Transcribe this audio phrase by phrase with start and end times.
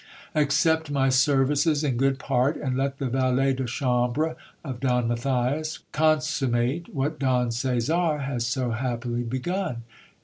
[0.33, 5.77] Accept my services in good part, and let the valet de chambre of Don Matthias
[5.91, 9.83] consummate what Don Caesar has so happily begun.